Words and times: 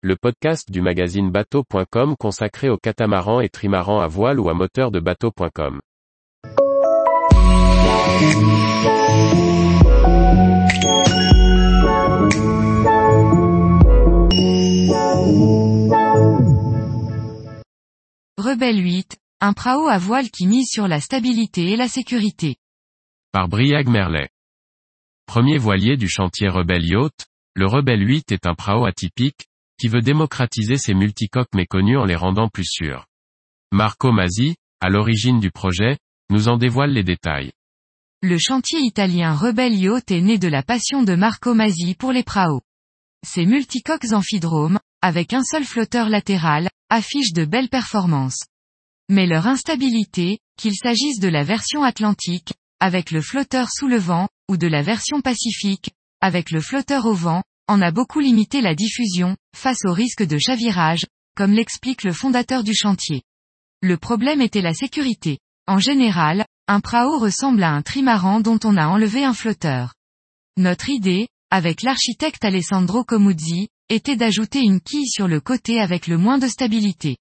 le 0.00 0.14
podcast 0.14 0.70
du 0.70 0.80
magazine 0.80 1.32
bateau.com 1.32 2.14
consacré 2.16 2.68
aux 2.68 2.76
catamarans 2.76 3.40
et 3.40 3.48
trimarans 3.48 3.98
à 3.98 4.06
voile 4.06 4.38
ou 4.38 4.48
à 4.48 4.54
moteur 4.54 4.92
de 4.92 5.00
bateau.com. 5.00 5.80
Rebelle 18.36 18.78
8, 18.78 19.16
un 19.40 19.52
prao 19.52 19.88
à 19.88 19.98
voile 19.98 20.30
qui 20.30 20.46
mise 20.46 20.68
sur 20.70 20.86
la 20.86 21.00
stabilité 21.00 21.72
et 21.72 21.76
la 21.76 21.88
sécurité. 21.88 22.54
Par 23.32 23.48
Briag 23.48 23.88
Merlet. 23.88 24.28
Premier 25.26 25.58
voilier 25.58 25.96
du 25.96 26.08
chantier 26.08 26.48
Rebelle 26.48 26.86
Yacht, 26.86 27.26
le 27.54 27.66
Rebelle 27.66 28.06
8 28.06 28.30
est 28.30 28.46
un 28.46 28.54
prao 28.54 28.86
atypique, 28.86 29.48
qui 29.78 29.88
veut 29.88 30.02
démocratiser 30.02 30.76
ses 30.76 30.94
multicoques 30.94 31.54
méconnus 31.54 31.98
en 31.98 32.04
les 32.04 32.16
rendant 32.16 32.48
plus 32.48 32.68
sûrs. 32.68 33.06
Marco 33.72 34.12
Masi, 34.12 34.56
à 34.80 34.88
l'origine 34.88 35.40
du 35.40 35.50
projet, 35.50 35.98
nous 36.30 36.48
en 36.48 36.56
dévoile 36.56 36.92
les 36.92 37.04
détails. 37.04 37.52
Le 38.20 38.36
chantier 38.38 38.80
italien 38.80 39.38
Yacht 39.40 40.10
est 40.10 40.20
né 40.20 40.38
de 40.38 40.48
la 40.48 40.62
passion 40.62 41.02
de 41.04 41.14
Marco 41.14 41.54
Masi 41.54 41.94
pour 41.94 42.12
les 42.12 42.24
praos. 42.24 42.62
Ces 43.26 43.46
multicoques 43.46 44.12
amphidromes, 44.12 44.80
avec 45.02 45.32
un 45.32 45.42
seul 45.44 45.64
flotteur 45.64 46.08
latéral, 46.08 46.68
affichent 46.90 47.32
de 47.32 47.44
belles 47.44 47.68
performances. 47.68 48.44
Mais 49.08 49.26
leur 49.26 49.46
instabilité, 49.46 50.38
qu'il 50.56 50.74
s'agisse 50.74 51.20
de 51.20 51.28
la 51.28 51.44
version 51.44 51.82
atlantique, 51.82 52.54
avec 52.80 53.10
le 53.10 53.20
flotteur 53.20 53.68
sous 53.70 53.88
le 53.88 53.98
vent, 53.98 54.28
ou 54.48 54.56
de 54.56 54.66
la 54.66 54.82
version 54.82 55.20
pacifique, 55.20 55.90
avec 56.20 56.50
le 56.50 56.60
flotteur 56.60 57.06
au 57.06 57.14
vent, 57.14 57.42
en 57.68 57.80
a 57.82 57.90
beaucoup 57.90 58.20
limité 58.20 58.60
la 58.60 58.74
diffusion, 58.74 59.36
face 59.54 59.84
au 59.84 59.92
risque 59.92 60.24
de 60.24 60.38
chavirage, 60.38 61.06
comme 61.36 61.52
l'explique 61.52 62.02
le 62.02 62.12
fondateur 62.12 62.64
du 62.64 62.74
chantier. 62.74 63.22
Le 63.82 63.96
problème 63.96 64.40
était 64.40 64.62
la 64.62 64.74
sécurité. 64.74 65.38
En 65.66 65.78
général, 65.78 66.46
un 66.66 66.80
prao 66.80 67.18
ressemble 67.18 67.62
à 67.62 67.70
un 67.70 67.82
trimaran 67.82 68.40
dont 68.40 68.58
on 68.64 68.76
a 68.76 68.88
enlevé 68.88 69.24
un 69.24 69.34
flotteur. 69.34 69.94
Notre 70.56 70.88
idée, 70.88 71.28
avec 71.50 71.82
l'architecte 71.82 72.44
Alessandro 72.44 73.04
Comuzzi, 73.04 73.68
était 73.90 74.16
d'ajouter 74.16 74.60
une 74.60 74.80
quille 74.80 75.08
sur 75.08 75.28
le 75.28 75.40
côté 75.40 75.80
avec 75.80 76.06
le 76.06 76.18
moins 76.18 76.38
de 76.38 76.48
stabilité. 76.48 77.16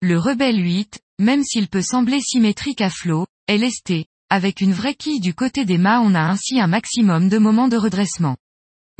Le 0.00 0.18
Rebelle 0.18 0.60
8, 0.60 0.98
même 1.20 1.44
s'il 1.44 1.68
peut 1.68 1.82
sembler 1.82 2.20
symétrique 2.20 2.80
à 2.80 2.90
flot, 2.90 3.26
est 3.46 3.58
lesté. 3.58 4.06
Avec 4.30 4.60
une 4.62 4.72
vraie 4.72 4.94
quille 4.94 5.20
du 5.20 5.34
côté 5.34 5.64
des 5.64 5.78
mâts 5.78 6.00
on 6.00 6.14
a 6.14 6.22
ainsi 6.22 6.58
un 6.58 6.66
maximum 6.66 7.28
de 7.28 7.38
moments 7.38 7.68
de 7.68 7.76
redressement. 7.76 8.36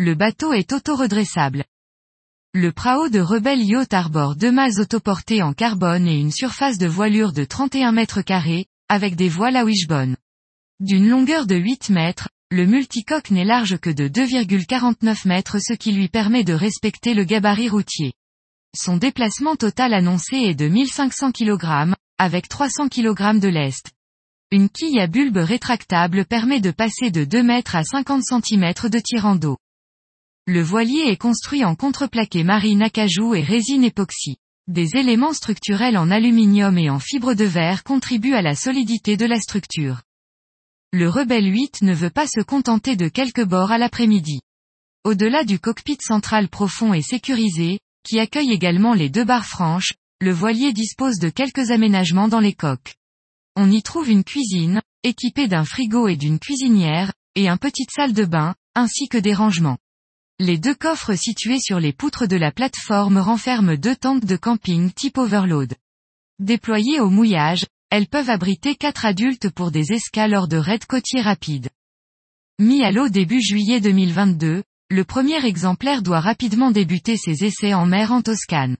Le 0.05 0.17
bateau 0.17 0.53
est 0.53 0.73
auto-redressable. 0.73 1.65
Le 2.55 2.73
prao 2.73 3.09
de 3.09 3.21
Rebelle 3.21 3.63
Yacht 3.63 3.95
arbore 3.95 4.35
deux 4.35 4.51
mâts 4.51 4.81
autoportés 4.81 5.43
en 5.45 5.53
carbone 5.53 6.09
et 6.09 6.19
une 6.19 6.33
surface 6.33 6.77
de 6.77 6.89
voilure 6.89 7.33
de 7.33 7.45
31 7.45 7.93
mètres 7.93 8.21
carrés, 8.21 8.67
avec 8.89 9.15
des 9.15 9.29
voiles 9.29 9.55
à 9.55 9.65
wishbone. 9.65 10.17
D'une 10.81 11.09
longueur 11.09 11.47
de 11.47 11.55
8 11.55 11.91
mètres, 11.91 12.29
le 12.51 12.67
multicoque 12.67 13.31
n'est 13.31 13.45
large 13.45 13.79
que 13.79 13.91
de 13.91 14.09
2,49 14.09 15.29
mètres 15.29 15.59
ce 15.61 15.73
qui 15.73 15.93
lui 15.93 16.09
permet 16.09 16.43
de 16.43 16.53
respecter 16.53 17.15
le 17.15 17.23
gabarit 17.23 17.69
routier. 17.69 18.13
Son 18.77 18.97
déplacement 18.97 19.55
total 19.55 19.95
annoncé 19.95 20.35
est 20.35 20.57
de 20.57 20.67
1500 20.67 21.31
kg, 21.31 21.95
avec 22.19 22.49
300 22.49 22.89
kg 22.89 23.39
de 23.39 23.47
lest. 23.47 23.93
Une 24.51 24.69
quille 24.69 24.99
à 24.99 25.07
bulbe 25.07 25.37
rétractable 25.37 26.25
permet 26.25 26.61
de 26.61 26.73
passer 26.73 27.13
de 27.13 27.23
2 27.23 27.45
mètres 27.45 27.77
à 27.77 27.85
50 27.85 28.25
cm 28.25 28.73
de 28.91 28.99
tirant 28.99 29.37
d'eau. 29.37 29.59
Le 30.49 30.61
voilier 30.61 31.03
est 31.07 31.17
construit 31.17 31.65
en 31.65 31.77
contreplaqué 31.77 32.43
marine 32.43 32.83
acajou 32.83 33.33
et 33.33 33.43
résine 33.43 33.85
époxy. 33.85 34.39
Des 34.67 34.97
éléments 34.97 35.35
structurels 35.35 35.97
en 35.97 36.11
aluminium 36.11 36.77
et 36.79 36.91
en 36.91 36.99
fibre 36.99 37.35
de 37.35 37.45
verre 37.45 37.85
contribuent 37.85 38.35
à 38.35 38.43
la 38.43 38.57
solidité 38.57 39.17
de 39.17 39.25
la 39.25 39.39
structure. 39.39 40.03
Le 40.93 41.09
Rebelle 41.09 41.47
8 41.47 41.83
ne 41.83 41.95
veut 41.95 42.11
pas 42.11 42.27
se 42.27 42.41
contenter 42.41 42.97
de 42.97 43.07
quelques 43.07 43.45
bords 43.45 43.71
à 43.71 43.79
l'après-midi. 43.79 44.41
Au-delà 45.05 45.45
du 45.45 45.61
cockpit 45.61 45.99
central 46.01 46.49
profond 46.49 46.93
et 46.93 47.03
sécurisé, 47.03 47.79
qui 48.03 48.19
accueille 48.19 48.51
également 48.51 48.95
les 48.95 49.11
deux 49.11 49.25
barres 49.25 49.47
franches, 49.47 49.93
le 50.21 50.33
voilier 50.33 50.73
dispose 50.73 51.21
de 51.21 51.29
quelques 51.29 51.71
aménagements 51.71 52.29
dans 52.29 52.41
les 52.41 52.53
coques. 52.53 52.97
On 53.55 53.71
y 53.71 53.81
trouve 53.83 54.11
une 54.11 54.25
cuisine, 54.25 54.83
équipée 55.05 55.47
d'un 55.47 55.65
frigo 55.65 56.09
et 56.09 56.17
d'une 56.17 56.41
cuisinière, 56.41 57.13
et 57.37 57.49
un 57.49 57.59
petite 57.59 57.93
salle 57.93 58.13
de 58.13 58.25
bain, 58.25 58.57
ainsi 58.75 59.09
que 59.09 59.19
des 59.19 59.35
rangements. 59.35 59.79
Les 60.45 60.59
deux 60.59 60.75
coffres 60.75 61.15
situés 61.15 61.61
sur 61.61 61.79
les 61.79 61.93
poutres 61.93 62.27
de 62.27 62.35
la 62.35 62.51
plateforme 62.51 63.19
renferment 63.19 63.77
deux 63.77 63.95
tentes 63.95 64.25
de 64.25 64.35
camping 64.35 64.91
type 64.91 65.17
overload. 65.17 65.73
Déployées 66.41 66.99
au 66.99 67.11
mouillage, 67.11 67.65
elles 67.91 68.09
peuvent 68.09 68.29
abriter 68.29 68.75
quatre 68.75 69.07
adultes 69.07 69.51
pour 69.51 69.71
des 69.71 69.93
escales 69.93 70.35
hors 70.35 70.49
de 70.49 70.57
raids 70.57 70.81
côtiers 70.81 71.21
rapides. 71.21 71.69
Mis 72.59 72.83
à 72.83 72.91
l'eau 72.91 73.09
début 73.09 73.41
juillet 73.41 73.81
2022, 73.81 74.65
le 74.91 75.05
premier 75.05 75.47
exemplaire 75.47 76.03
doit 76.03 76.19
rapidement 76.19 76.73
débuter 76.73 77.17
ses 77.17 77.45
essais 77.45 77.73
en 77.73 77.87
mer 77.87 78.11
en 78.11 78.21
Toscane. 78.21 78.77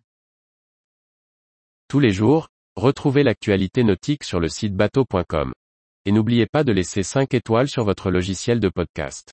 Tous 1.87 2.01
les 2.01 2.11
jours, 2.11 2.49
retrouvez 2.75 3.23
l'actualité 3.23 3.85
nautique 3.85 4.25
sur 4.25 4.41
le 4.41 4.49
site 4.49 4.75
bateau.com. 4.75 5.53
Et 6.07 6.11
n'oubliez 6.11 6.47
pas 6.49 6.65
de 6.65 6.73
laisser 6.73 7.05
5 7.05 7.33
étoiles 7.35 7.69
sur 7.69 7.85
votre 7.85 8.11
logiciel 8.11 8.59
de 8.59 8.69
podcast. 8.69 9.33